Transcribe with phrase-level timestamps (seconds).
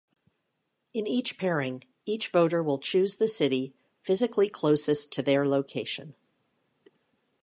[0.95, 6.15] In each pairing, each voter will choose the city physically closest to their location.